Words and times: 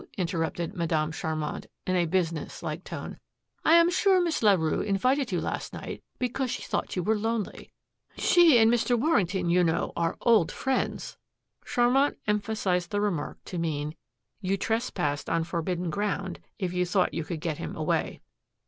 interrupted 0.17 0.73
Madame 0.73 1.11
Charmant 1.11 1.67
in 1.85 1.95
a 1.95 2.07
business 2.07 2.63
like 2.63 2.83
tone. 2.83 3.19
"I 3.63 3.75
am 3.75 3.91
sure 3.91 4.15
that 4.15 4.23
Miss 4.23 4.41
Larue 4.41 4.81
invited 4.81 5.31
you 5.31 5.39
last 5.39 5.73
night 5.73 6.03
because 6.17 6.49
she 6.49 6.63
thought 6.63 6.95
you 6.95 7.03
were 7.03 7.15
lonely. 7.15 7.71
She 8.17 8.57
and 8.57 8.73
Mr. 8.73 8.97
Warrington, 8.99 9.47
you 9.51 9.63
know, 9.63 9.93
are 9.95 10.17
old 10.21 10.51
friends." 10.51 11.17
Charmant 11.63 12.17
emphasized 12.25 12.89
the 12.89 12.99
remark 12.99 13.37
to 13.45 13.59
mean, 13.59 13.93
"You 14.41 14.57
trespassed 14.57 15.29
on 15.29 15.43
forbidden 15.43 15.91
ground, 15.91 16.39
if 16.57 16.73
you 16.73 16.83
thought 16.83 17.13
you 17.13 17.23
could 17.23 17.39
get 17.39 17.59
him 17.59 17.75
away." 17.75 18.21